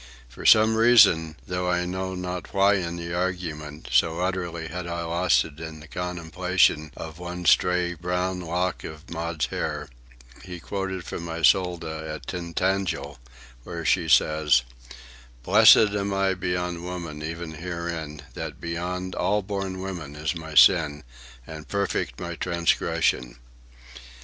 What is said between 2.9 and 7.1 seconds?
the argument, so utterly had I lost it in the contemplation